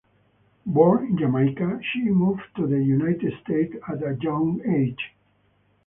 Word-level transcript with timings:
Born 0.65 1.05
in 1.09 1.17
Jamaica, 1.19 1.79
she 1.93 2.05
moved 2.09 2.41
to 2.55 2.65
the 2.65 2.81
United 2.83 3.33
States 3.43 3.75
at 3.87 4.01
a 4.01 4.17
young 4.19 4.59
age. 4.67 5.13